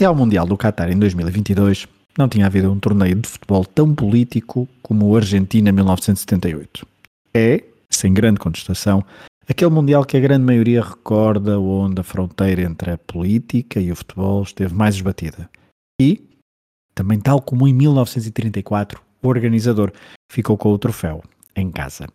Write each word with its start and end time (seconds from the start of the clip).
Até 0.00 0.06
ao 0.06 0.16
Mundial 0.16 0.46
do 0.46 0.56
Qatar 0.56 0.90
em 0.90 0.98
2022, 0.98 1.86
não 2.16 2.26
tinha 2.26 2.46
havido 2.46 2.72
um 2.72 2.80
torneio 2.80 3.16
de 3.16 3.28
futebol 3.28 3.66
tão 3.66 3.94
político 3.94 4.66
como 4.80 5.06
o 5.06 5.14
Argentina 5.14 5.70
1978. 5.70 6.86
É, 7.34 7.62
sem 7.90 8.14
grande 8.14 8.40
contestação, 8.40 9.04
aquele 9.46 9.70
Mundial 9.70 10.06
que 10.06 10.16
a 10.16 10.20
grande 10.20 10.42
maioria 10.42 10.80
recorda 10.80 11.60
onde 11.60 12.00
a 12.00 12.02
fronteira 12.02 12.62
entre 12.62 12.92
a 12.92 12.96
política 12.96 13.78
e 13.78 13.92
o 13.92 13.96
futebol 13.96 14.42
esteve 14.42 14.72
mais 14.72 14.94
esbatida. 14.94 15.50
E, 16.00 16.26
também 16.94 17.20
tal 17.20 17.42
como 17.42 17.68
em 17.68 17.74
1934, 17.74 19.02
o 19.22 19.28
organizador 19.28 19.92
ficou 20.32 20.56
com 20.56 20.72
o 20.72 20.78
troféu 20.78 21.22
em 21.54 21.70
casa. 21.70 22.06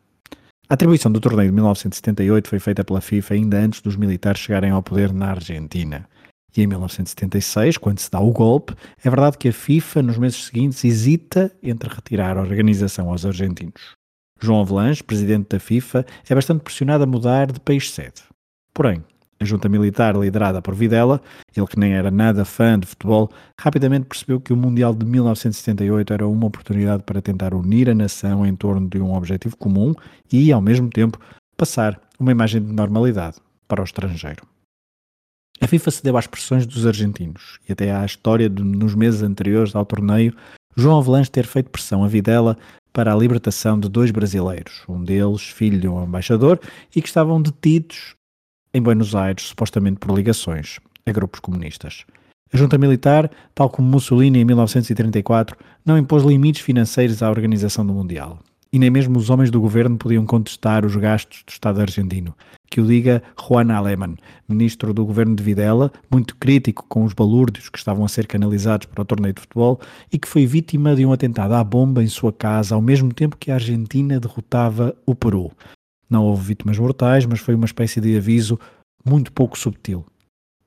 A 0.67 0.73
atribuição 0.73 1.11
do 1.11 1.21
torneio 1.21 1.49
de 1.49 1.53
1978 1.53 2.49
foi 2.49 2.57
feita 2.57 2.83
pela 2.83 2.99
FIFA 2.99 3.35
ainda 3.35 3.59
antes 3.59 3.79
dos 3.79 3.95
militares 3.95 4.41
chegarem 4.41 4.71
ao 4.71 4.81
poder 4.81 5.13
na 5.13 5.29
Argentina. 5.29 6.09
E 6.55 6.61
em 6.61 6.67
1976, 6.67 7.77
quando 7.77 7.99
se 7.99 8.09
dá 8.09 8.19
o 8.19 8.31
golpe, 8.31 8.73
é 9.03 9.09
verdade 9.09 9.37
que 9.37 9.49
a 9.49 9.53
FIFA, 9.53 10.01
nos 10.01 10.17
meses 10.17 10.45
seguintes, 10.45 10.83
hesita 10.85 11.51
entre 11.61 11.89
retirar 11.89 12.37
a 12.37 12.41
organização 12.41 13.09
aos 13.09 13.25
argentinos. 13.25 13.95
João 14.41 14.61
Avelange, 14.61 15.03
presidente 15.03 15.49
da 15.49 15.59
FIFA, 15.59 16.05
é 16.29 16.35
bastante 16.35 16.61
pressionado 16.61 17.03
a 17.03 17.07
mudar 17.07 17.51
de 17.51 17.59
país 17.59 17.91
sede. 17.91 18.23
Porém, 18.73 19.03
a 19.39 19.43
junta 19.43 19.67
militar 19.67 20.15
liderada 20.15 20.61
por 20.61 20.73
Videla, 20.73 21.21
ele 21.55 21.67
que 21.67 21.79
nem 21.79 21.93
era 21.93 22.09
nada 22.09 22.45
fã 22.45 22.79
de 22.79 22.87
futebol, 22.87 23.29
rapidamente 23.59 24.05
percebeu 24.05 24.39
que 24.39 24.53
o 24.53 24.57
Mundial 24.57 24.93
de 24.93 25.05
1978 25.05 26.13
era 26.13 26.27
uma 26.27 26.47
oportunidade 26.47 27.03
para 27.03 27.21
tentar 27.21 27.53
unir 27.53 27.89
a 27.89 27.95
nação 27.95 28.45
em 28.45 28.55
torno 28.55 28.87
de 28.87 28.99
um 28.99 29.13
objetivo 29.13 29.57
comum 29.57 29.93
e, 30.31 30.53
ao 30.53 30.61
mesmo 30.61 30.89
tempo, 30.89 31.19
passar 31.57 31.99
uma 32.17 32.31
imagem 32.31 32.61
de 32.63 32.71
normalidade 32.71 33.37
para 33.67 33.81
o 33.81 33.83
estrangeiro. 33.83 34.54
A 35.61 35.67
FIFA 35.67 35.91
cedeu 35.91 36.17
às 36.17 36.27
pressões 36.27 36.65
dos 36.65 36.85
argentinos 36.85 37.59
e 37.67 37.71
até 37.71 37.93
à 37.95 38.05
história 38.05 38.49
de, 38.49 38.61
nos 38.61 38.93
meses 38.93 39.21
anteriores 39.21 39.75
ao 39.75 39.85
torneio, 39.85 40.35
João 40.75 40.99
Avelange 40.99 41.31
ter 41.31 41.45
feito 41.45 41.69
pressão 41.69 42.03
a 42.03 42.07
Videla 42.07 42.57
para 42.91 43.13
a 43.13 43.17
libertação 43.17 43.79
de 43.79 43.89
dois 43.89 44.11
brasileiros, 44.11 44.83
um 44.87 45.03
deles 45.03 45.41
filho 45.41 45.79
de 45.79 45.87
um 45.87 46.03
embaixador, 46.03 46.59
e 46.95 47.01
que 47.01 47.07
estavam 47.07 47.41
detidos 47.41 48.15
em 48.73 48.81
Buenos 48.81 49.15
Aires, 49.15 49.45
supostamente 49.45 49.99
por 49.99 50.15
ligações 50.15 50.79
a 51.05 51.11
grupos 51.11 51.39
comunistas. 51.39 52.05
A 52.53 52.57
junta 52.57 52.77
militar, 52.77 53.29
tal 53.53 53.69
como 53.69 53.87
Mussolini 53.87 54.39
em 54.39 54.45
1934, 54.45 55.57
não 55.85 55.97
impôs 55.97 56.23
limites 56.23 56.61
financeiros 56.61 57.23
à 57.23 57.29
organização 57.29 57.85
do 57.85 57.93
Mundial 57.93 58.39
e 58.75 58.79
nem 58.79 58.89
mesmo 58.89 59.17
os 59.17 59.29
homens 59.29 59.49
do 59.49 59.61
governo 59.61 59.97
podiam 59.97 60.25
contestar 60.25 60.85
os 60.85 60.97
gastos 60.97 61.43
do 61.47 61.49
Estado 61.49 61.79
argentino. 61.79 62.35
Que 62.69 62.81
o 62.81 62.85
diga 62.85 63.23
Juan 63.39 63.73
Aleman, 63.73 64.17
ministro 64.49 64.93
do 64.93 65.05
governo 65.05 65.33
de 65.33 65.41
Videla, 65.41 65.89
muito 66.11 66.35
crítico 66.35 66.85
com 66.89 67.05
os 67.05 67.13
balúrdios 67.13 67.69
que 67.69 67.77
estavam 67.77 68.03
a 68.03 68.09
ser 68.09 68.27
canalizados 68.27 68.87
para 68.87 69.01
o 69.01 69.05
torneio 69.05 69.33
de 69.33 69.39
futebol 69.39 69.79
e 70.11 70.19
que 70.19 70.27
foi 70.27 70.45
vítima 70.45 70.93
de 70.93 71.05
um 71.05 71.13
atentado 71.13 71.53
à 71.53 71.63
bomba 71.63 72.03
em 72.03 72.07
sua 72.07 72.33
casa 72.33 72.75
ao 72.75 72.81
mesmo 72.81 73.13
tempo 73.13 73.37
que 73.37 73.49
a 73.49 73.53
Argentina 73.53 74.19
derrotava 74.19 74.93
o 75.05 75.15
Peru. 75.15 75.53
Não 76.09 76.25
houve 76.25 76.47
vítimas 76.47 76.77
mortais, 76.77 77.25
mas 77.25 77.39
foi 77.39 77.55
uma 77.55 77.65
espécie 77.65 78.01
de 78.01 78.17
aviso 78.17 78.59
muito 79.05 79.31
pouco 79.31 79.57
subtil. 79.57 80.05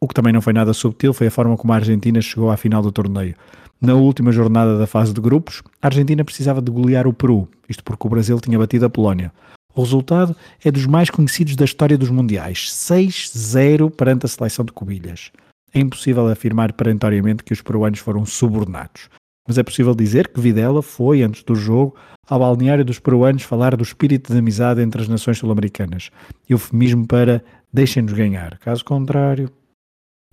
O 0.01 0.09
que 0.09 0.15
também 0.15 0.33
não 0.33 0.41
foi 0.41 0.55
nada 0.55 0.73
subtil 0.73 1.13
foi 1.13 1.27
a 1.27 1.31
forma 1.31 1.59
como 1.59 1.75
a 1.75 1.77
Argentina 1.77 2.23
chegou 2.23 2.51
à 2.51 2.57
final 2.57 2.81
do 2.81 2.91
torneio. 2.91 3.35
Na 3.81 3.95
última 3.95 4.33
jornada 4.33 4.77
da 4.77 4.89
fase 4.89 5.13
de 5.13 5.21
grupos, 5.21 5.63
a 5.81 5.87
Argentina 5.87 6.25
precisava 6.25 6.61
de 6.61 6.71
golear 6.71 7.07
o 7.07 7.13
Peru, 7.13 7.49
isto 7.69 7.85
porque 7.85 8.07
o 8.07 8.11
Brasil 8.11 8.41
tinha 8.41 8.59
batido 8.59 8.87
a 8.87 8.91
Polónia. 8.91 9.33
O 9.73 9.83
resultado 9.83 10.35
é 10.65 10.71
dos 10.73 10.85
mais 10.85 11.09
conhecidos 11.11 11.55
da 11.55 11.65
história 11.65 11.97
dos 11.97 12.11
Mundiais, 12.11 12.71
6-0 12.73 13.91
perante 13.93 14.27
a 14.27 14.29
seleção 14.29 14.65
de 14.65 14.73
Cubilhas. 14.73 15.31
É 15.73 15.79
impossível 15.79 16.27
afirmar 16.27 16.73
perentoriamente 16.73 17.45
que 17.45 17.53
os 17.53 17.63
peruanos 17.63 18.01
foram 18.01 18.27
subornados, 18.27 19.09
mas 19.47 19.59
é 19.59 19.63
possível 19.63 19.95
dizer 19.95 20.27
que 20.27 20.41
Videla 20.41 20.83
foi, 20.83 21.23
antes 21.23 21.45
do 21.45 21.55
jogo, 21.55 21.95
ao 22.29 22.41
balneário 22.41 22.85
dos 22.85 22.99
peruanos 22.99 23.45
falar 23.45 23.77
do 23.77 23.85
espírito 23.85 24.33
de 24.33 24.39
amizade 24.39 24.83
entre 24.83 25.01
as 25.01 25.09
nações 25.09 25.39
sul-americanas, 25.39 26.11
eufemismo 26.51 27.07
para 27.07 27.45
deixem-nos 27.73 28.13
ganhar, 28.13 28.59
caso 28.59 28.85
contrário, 28.85 29.49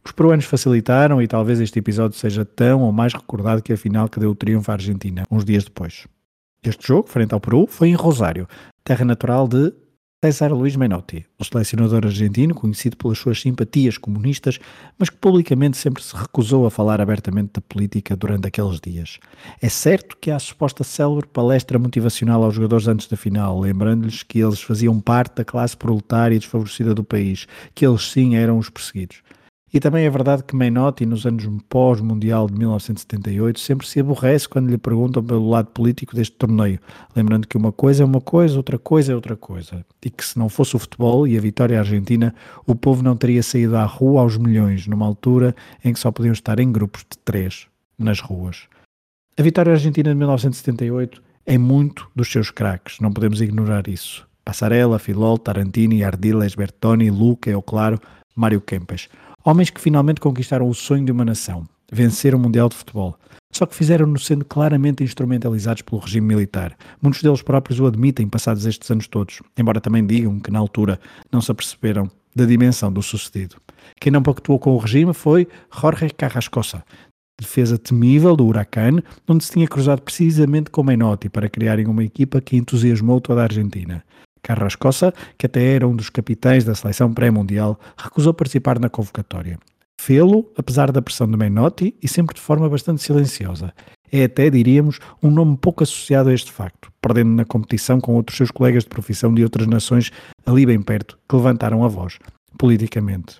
os 0.06 0.12
peruanos 0.12 0.46
facilitaram 0.46 1.22
e 1.22 1.28
talvez 1.28 1.60
este 1.60 1.80
episódio 1.80 2.18
seja 2.18 2.46
tão 2.46 2.84
ou 2.84 2.92
mais 2.92 3.14
recordado 3.14 3.64
que 3.64 3.74
a 3.74 3.78
final 3.78 4.08
que 4.08 4.20
deu 4.20 4.32
o 4.32 4.36
triunfo 4.36 4.70
à 4.70 4.76
Argentina, 4.76 5.24
uns 5.32 5.44
dias 5.44 5.64
depois. 5.64 6.08
Este 6.64 6.88
jogo, 6.88 7.10
frente 7.10 7.34
ao 7.34 7.40
Peru, 7.40 7.66
foi 7.68 7.90
em 7.90 7.96
Rosário, 7.96 8.48
terra 8.84 9.04
natural 9.04 9.48
de 9.48 9.74
César 10.24 10.52
Luís 10.54 10.76
Menotti, 10.76 11.26
o 11.40 11.44
selecionador 11.44 12.06
argentino 12.06 12.56
conhecido 12.56 12.98
pelas 12.98 13.18
suas 13.18 13.40
simpatias 13.40 13.98
comunistas, 13.98 14.60
mas 14.98 15.10
que 15.10 15.18
publicamente 15.18 15.78
sempre 15.78 16.02
se 16.02 16.16
recusou 16.16 16.66
a 16.66 16.72
falar 16.72 17.00
abertamente 17.00 17.54
da 17.54 17.62
política 17.62 18.16
durante 18.16 18.48
aqueles 18.48 18.80
dias. 18.80 19.20
É 19.62 19.70
certo 19.70 20.18
que 20.18 20.32
há 20.32 20.38
a 20.38 20.40
suposta 20.40 20.84
célebre 20.84 21.28
palestra 21.28 21.78
motivacional 21.78 22.44
aos 22.44 22.56
jogadores 22.56 22.88
antes 22.88 23.08
da 23.08 23.18
final, 23.18 23.60
lembrando-lhes 23.60 24.24
que 24.24 24.40
eles 24.40 24.62
faziam 24.62 25.00
parte 25.00 25.36
da 25.36 25.46
classe 25.46 25.78
proletária 25.78 26.40
desfavorecida 26.40 26.96
do 26.96 27.04
país, 27.04 27.48
que 27.76 27.86
eles 27.86 28.10
sim 28.12 28.36
eram 28.36 28.58
os 28.58 28.70
perseguidos. 28.70 29.22
E 29.74 29.80
também 29.80 30.06
é 30.06 30.09
verdade 30.09 30.44
que 30.44 30.56
Menotti, 30.56 31.06
nos 31.06 31.26
anos 31.26 31.46
pós-mundial 31.68 32.48
de 32.48 32.53
1978, 32.53 33.59
sempre 33.59 33.86
se 33.86 34.00
aborrece 34.00 34.48
quando 34.48 34.70
lhe 34.70 34.78
perguntam 34.78 35.24
pelo 35.24 35.50
lado 35.50 35.70
político 35.72 36.16
deste 36.16 36.36
torneio, 36.38 36.80
lembrando 37.16 37.48
que 37.48 37.58
uma 37.58 37.72
coisa 37.72 38.03
é 38.03 38.06
uma 38.06 38.22
coisa, 38.22 38.56
outra 38.56 38.78
coisa 38.78 39.12
é 39.12 39.16
outra 39.16 39.36
coisa, 39.36 39.86
e 40.03 40.09
que 40.09 40.24
se 40.24 40.38
não 40.38 40.48
fosse 40.48 40.76
o 40.76 40.80
futebol 40.80 41.28
e 41.28 41.38
a 41.38 41.42
vitória 41.42 41.80
argentina, 41.80 42.34
o 42.66 42.76
povo 42.76 43.03
não 43.03 43.18
teria 43.18 43.44
saído 43.44 43.76
à 43.76 43.84
rua 43.84 44.22
aos 44.22 44.38
milhões, 44.38 44.88
numa 44.88 45.06
altura 45.06 45.56
em 45.84 45.92
que 45.92 46.00
só 46.00 46.12
podiam 46.12 46.34
estar 46.34 46.59
em 46.59 46.72
grupos 46.72 47.02
de 47.02 47.18
três 47.18 47.68
nas 47.97 48.22
ruas. 48.22 48.68
A 49.38 49.42
vitória 49.42 49.74
argentina 49.74 50.09
de 50.09 50.16
1978 50.16 51.22
é 51.46 51.58
muito 51.58 52.08
dos 52.16 52.32
seus 52.32 52.50
craques, 52.50 53.00
não 53.02 53.12
podemos 53.12 53.42
ignorar 53.42 53.88
isso. 53.90 54.26
Passarella, 54.46 55.00
Filol, 55.00 55.38
Tarantini, 55.38 56.03
Ardiles, 56.03 56.56
Bertoni, 56.56 57.09
Luca, 57.09 57.50
é 57.50 57.62
claro, 57.62 58.00
Mário 58.36 58.62
Kempes. 58.62 59.09
Homens 59.48 59.70
que 59.70 59.80
finalmente 59.80 60.20
conquistaram 60.20 60.68
o 60.68 60.74
sonho 60.74 61.06
de 61.06 61.12
uma 61.12 61.24
nação, 61.24 61.68
venceram 61.92 62.40
o 62.40 62.42
Mundial 62.42 62.68
de 62.68 62.76
Futebol. 62.76 63.16
Só 63.54 63.68
que 63.68 63.76
fizeram-no 63.76 64.18
sendo 64.18 64.44
claramente 64.44 65.04
instrumentalizados 65.04 65.84
pelo 65.84 66.02
regime 66.02 66.26
militar. 66.26 66.76
Muitos 67.00 67.22
deles 67.22 67.44
próprios 67.44 67.80
o 67.80 67.86
admitem 67.86 68.28
passados 68.28 68.66
estes 68.66 68.90
anos 68.90 69.08
todos, 69.08 69.44
embora 69.56 69.80
também 69.80 70.04
digam 70.04 70.40
que 70.40 70.50
na 70.50 70.58
altura 70.58 71.00
não 71.32 71.42
se 71.42 71.52
aperceberam 71.52 72.10
da 72.36 72.44
dimensão 72.44 72.92
do 72.92 73.04
sucedido. 73.04 73.58
Quem 74.02 74.12
não 74.12 74.24
pactuou 74.24 74.58
com 74.58 74.72
o 74.72 74.80
regime 74.80 75.14
foi 75.14 75.48
Jorge 75.72 76.10
Carrascosa, 76.10 76.84
defesa 77.40 77.78
temível 77.78 78.36
do 78.36 78.48
Huracan, 78.48 79.00
onde 79.28 79.46
se 79.46 79.52
tinha 79.52 79.68
cruzado 79.68 80.02
precisamente 80.02 80.72
com 80.72 80.82
Menotti 80.82 81.30
para 81.30 81.48
criarem 81.48 81.86
uma 81.86 82.04
equipa 82.04 82.42
que 82.42 82.58
entusiasmou 82.58 83.22
toda 83.22 83.42
a 83.42 83.44
Argentina. 83.44 84.04
Carrascosa, 84.46 85.12
que 85.38 85.48
até 85.48 85.74
era 85.74 85.88
um 85.88 85.96
dos 85.96 86.10
capitães 86.10 86.64
da 86.64 86.76
seleção 86.76 87.12
pré-mundial, 87.12 87.80
recusou 87.98 88.34
participar 88.34 88.80
na 88.80 88.90
convocatória. 88.90 89.58
Fê-lo, 90.00 90.52
apesar 90.56 90.92
da 90.92 91.02
pressão 91.02 91.28
de 91.28 91.36
Menotti, 91.36 91.96
e 92.02 92.08
sempre 92.08 92.36
de 92.36 92.42
forma 92.42 92.70
bastante 92.70 93.02
silenciosa. 93.02 93.74
É 94.12 94.26
até, 94.26 94.50
diríamos, 94.52 95.00
um 95.22 95.32
nome 95.32 95.58
pouco 95.58 95.84
associado 95.84 96.30
a 96.30 96.34
este 96.34 96.52
facto, 96.52 96.92
perdendo 97.02 97.32
na 97.32 97.44
competição 97.44 98.00
com 98.00 98.14
outros 98.14 98.38
seus 98.38 98.52
colegas 98.52 98.84
de 98.84 98.90
profissão 98.90 99.34
de 99.34 99.44
outras 99.44 99.66
nações 99.66 100.12
ali 100.46 100.64
bem 100.66 100.82
perto, 100.82 101.18
que 101.28 101.36
levantaram 101.36 101.84
a 101.84 101.88
voz, 101.88 102.20
politicamente. 102.56 103.40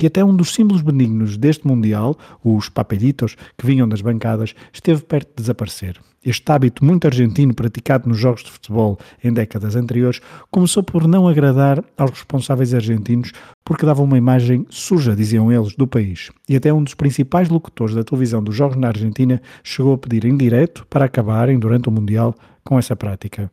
E 0.00 0.06
até 0.06 0.24
um 0.24 0.34
dos 0.34 0.54
símbolos 0.54 0.82
benignos 0.82 1.36
deste 1.36 1.66
Mundial, 1.66 2.16
os 2.44 2.68
papelitos 2.68 3.36
que 3.56 3.66
vinham 3.66 3.88
das 3.88 4.00
bancadas, 4.00 4.54
esteve 4.72 5.02
perto 5.02 5.28
de 5.28 5.42
desaparecer. 5.42 5.98
Este 6.24 6.50
hábito 6.50 6.84
muito 6.84 7.06
argentino 7.06 7.54
praticado 7.54 8.08
nos 8.08 8.18
jogos 8.18 8.42
de 8.42 8.50
futebol 8.50 8.98
em 9.22 9.32
décadas 9.32 9.76
anteriores 9.76 10.20
começou 10.50 10.82
por 10.82 11.06
não 11.06 11.26
agradar 11.26 11.82
aos 11.96 12.10
responsáveis 12.10 12.74
argentinos 12.74 13.32
porque 13.64 13.86
dava 13.86 14.02
uma 14.02 14.18
imagem 14.18 14.66
suja, 14.68 15.16
diziam 15.16 15.50
eles, 15.52 15.74
do 15.74 15.86
país. 15.86 16.30
E 16.48 16.56
até 16.56 16.72
um 16.72 16.82
dos 16.82 16.94
principais 16.94 17.48
locutores 17.48 17.94
da 17.94 18.04
televisão 18.04 18.42
dos 18.42 18.54
jogos 18.54 18.76
na 18.76 18.88
Argentina 18.88 19.40
chegou 19.62 19.94
a 19.94 19.98
pedir 19.98 20.24
em 20.24 20.36
direto 20.36 20.86
para 20.90 21.04
acabarem 21.04 21.58
durante 21.58 21.88
o 21.88 21.92
Mundial 21.92 22.34
com 22.64 22.78
essa 22.78 22.96
prática. 22.96 23.50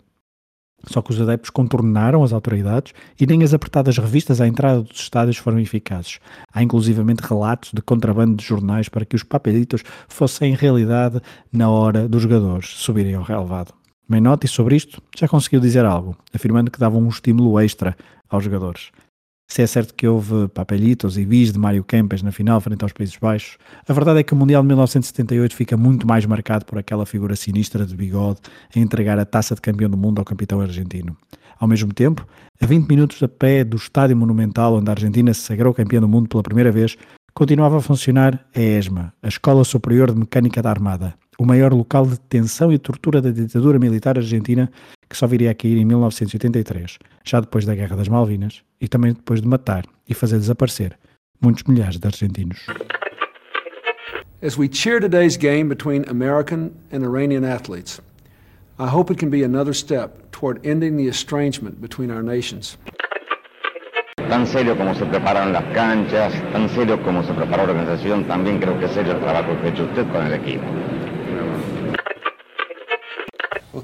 Só 0.88 1.02
que 1.02 1.12
os 1.12 1.20
adeptos 1.20 1.50
contornaram 1.50 2.24
as 2.24 2.34
autoridades 2.34 2.94
e 3.20 3.26
nem 3.26 3.44
as 3.44 3.54
apertadas 3.54 3.98
revistas 3.98 4.42
à 4.42 4.48
entrada 4.48 4.82
dos 4.82 5.00
estádios 5.00 5.38
foram 5.38 5.60
eficazes. 5.60 6.20
Há 6.54 6.64
inclusivamente 6.64 7.22
relatos 7.22 7.72
de 7.74 7.82
contrabando 7.82 8.36
de 8.36 8.46
jornais 8.46 8.90
para 8.90 9.06
que 9.06 9.16
os 9.16 9.24
papelitos 9.24 9.84
fossem 10.08 10.56
realidade 10.56 11.22
na 11.52 11.70
hora 11.70 12.08
dos 12.08 12.22
jogadores 12.22 12.68
subirem 12.68 13.16
ao 13.16 13.24
relevado. 13.24 13.74
Menotti 14.08 14.48
sobre 14.48 14.76
isto 14.76 15.02
já 15.18 15.28
conseguiu 15.28 15.60
dizer 15.60 15.84
algo, 15.84 16.16
afirmando 16.34 16.70
que 16.70 16.80
davam 16.80 17.02
um 17.02 17.10
estímulo 17.10 17.60
extra 17.60 17.98
aos 18.30 18.44
jogadores. 18.44 18.92
Se 19.48 19.62
é 19.62 19.68
certo 19.68 19.94
que 19.94 20.08
houve 20.08 20.48
papelitos 20.48 21.18
e 21.18 21.26
bis 21.26 21.54
de 21.54 21.60
Mário 21.60 21.84
Kempes 21.84 22.22
na 22.24 22.32
final 22.32 22.60
frente 22.60 22.82
aos 22.84 22.92
Países 22.92 23.16
Baixos, 23.16 23.58
a 23.88 23.94
verdade 23.94 24.20
é 24.20 24.24
que 24.24 24.34
o 24.34 24.36
Mundial 24.36 24.62
de 24.64 24.68
1978 24.68 25.56
fica 25.56 25.78
muito 25.78 26.08
mais 26.08 26.26
marcado 26.26 26.66
por 26.66 26.80
aquela 26.80 27.06
figura 27.06 27.36
sinistra 27.36 27.86
de 27.86 27.96
bigode 27.96 28.40
a 28.76 28.80
entregar 28.80 29.20
a 29.20 29.26
taça 29.26 29.54
de 29.54 29.62
campeão 29.62 29.90
do 29.90 29.98
mundo 29.98 30.20
ao 30.20 30.26
capitão 30.26 30.60
argentino. 30.60 31.16
Ao 31.60 31.68
mesmo 31.68 31.94
tempo, 31.94 32.28
a 32.60 32.66
20 32.66 32.88
minutos 32.90 33.22
a 33.22 33.28
pé 33.28 33.64
do 33.64 33.78
Estádio 33.78 34.18
Monumental 34.18 34.76
onde 34.76 34.90
a 34.90 34.94
Argentina 34.94 35.34
se 35.34 35.42
sagrou 35.42 35.74
campeã 35.74 36.02
do 36.02 36.08
mundo 36.08 36.28
pela 36.28 36.44
primeira 36.44 36.72
vez, 36.72 36.98
continuava 37.34 37.78
a 37.78 37.82
funcionar 37.82 38.46
a 38.54 38.60
ESMA, 38.60 39.14
a 39.22 39.28
Escola 39.28 39.64
Superior 39.64 40.12
de 40.12 40.20
Mecânica 40.20 40.62
da 40.62 40.72
Armada, 40.72 41.14
o 41.38 41.46
maior 41.46 41.74
local 41.74 42.06
de 42.06 42.12
detenção 42.12 42.72
e 42.72 42.78
tortura 42.78 43.22
da 43.22 43.32
ditadura 43.32 43.80
militar 43.80 44.18
argentina 44.18 44.72
que 45.10 45.16
só 45.16 45.28
viria 45.28 45.52
a 45.52 45.56
cair 45.56 45.78
em 45.78 45.86
1983, 45.86 46.98
já 47.24 47.40
depois 47.40 47.66
da 47.66 47.76
Guerra 47.76 47.96
das 47.96 48.08
Malvinas, 48.08 48.64
e 48.82 48.88
também 48.88 49.14
depois 49.14 49.42
de 49.42 49.48
matar 49.48 49.86
e 50.08 50.14
fazer 50.14 50.38
desaparecer 50.38 50.98
muitos 51.42 51.64
milhares 51.64 52.00
de 52.00 52.08
argentinos. 52.08 52.66
As 54.42 54.58
we 54.58 54.68
cheer 54.68 55.00
today's 55.00 55.38
game 55.38 55.70
between 55.70 56.04
American 56.10 56.72
and 56.92 57.04
Iranian 57.04 57.44
athletes, 57.44 58.02
I 58.78 58.88
hope 58.88 59.12
it 59.12 59.20
can 59.20 59.30
be 59.30 59.44
another 59.44 59.74
step 59.74 60.32
toward 60.32 60.60
ending 60.66 60.98
the 60.98 61.08
estrangement 61.08 61.80
between 61.80 62.12
our 62.12 62.22
nations. 62.22 62.78
Tan 64.28 64.46
serio 64.46 64.76
como 64.76 64.94
se 64.96 65.06
preparan 65.06 65.54
las 65.54 65.64
canchas, 65.74 66.34
tan 66.52 66.68
serio 66.70 67.02
como 67.04 67.24
se 67.24 67.34
prepara 67.34 67.64
la 67.64 67.72
organización, 67.72 68.26
también 68.26 68.60
creo 68.60 68.78
que 68.80 68.86
es 68.86 68.92
serio 68.92 69.14
el 69.14 69.20
trabajo 69.20 69.56
que 69.62 69.68
ha 69.68 69.70
hecho 69.70 69.84
usted 69.86 70.06
con 70.12 70.26
el 70.26 70.34
equipo. 70.34 70.66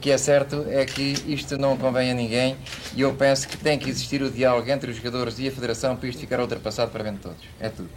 Que 0.02 0.10
é 0.10 0.18
certo 0.18 0.66
é 0.68 0.84
que 0.84 1.14
isto 1.28 1.58
não 1.58 1.78
convém 1.78 2.10
a 2.10 2.14
ninguém 2.14 2.58
e 2.96 3.02
eu 3.02 3.14
penso 3.14 3.48
que 3.48 3.56
tem 3.56 3.78
que 3.78 3.88
existir 3.90 4.22
o 4.24 4.32
diálogo 4.32 4.70
entre 4.70 4.90
os 4.90 4.98
jogadores 4.98 5.38
e 5.38 5.48
a 5.48 5.52
Federação 5.52 5.96
para 5.96 6.10
isto 6.10 6.20
ficar 6.20 6.40
ultrapassado 6.40 6.92
para 6.92 7.04
bem 7.04 7.14
de 7.14 7.20
todos. 7.20 7.44
É 7.60 7.70
tudo. 7.70 7.90